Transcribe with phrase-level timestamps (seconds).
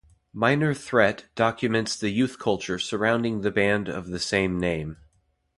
[0.33, 4.97] "Minor Threat" documents the youth culture surrounding the band of the same name.